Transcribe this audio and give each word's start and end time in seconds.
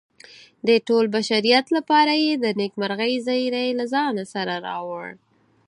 د 0.67 0.69
ټول 0.87 1.05
بشریت 1.15 1.65
لپاره 1.77 2.13
یې 2.23 2.33
د 2.43 2.45
نیکمرغۍ 2.61 3.13
زیری 3.27 3.67
له 3.79 3.85
ځان 3.93 4.15
سره 4.33 4.53
راوړ. 4.67 5.07